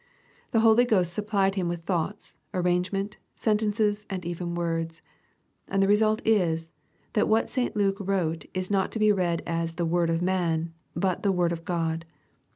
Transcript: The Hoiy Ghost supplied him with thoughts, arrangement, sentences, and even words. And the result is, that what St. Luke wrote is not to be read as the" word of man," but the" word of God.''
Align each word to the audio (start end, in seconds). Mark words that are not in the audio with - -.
The 0.49 0.61
Hoiy 0.61 0.87
Ghost 0.87 1.13
supplied 1.13 1.53
him 1.53 1.67
with 1.67 1.83
thoughts, 1.83 2.39
arrangement, 2.55 3.17
sentences, 3.35 4.07
and 4.09 4.25
even 4.25 4.55
words. 4.55 4.99
And 5.67 5.83
the 5.83 5.87
result 5.87 6.23
is, 6.25 6.71
that 7.13 7.27
what 7.27 7.51
St. 7.51 7.75
Luke 7.75 7.97
wrote 7.99 8.47
is 8.51 8.71
not 8.71 8.91
to 8.93 8.97
be 8.99 9.11
read 9.11 9.43
as 9.45 9.75
the" 9.75 9.85
word 9.95 10.09
of 10.09 10.19
man," 10.23 10.73
but 10.95 11.21
the" 11.21 11.31
word 11.31 11.51
of 11.51 11.65
God.'' 11.65 12.03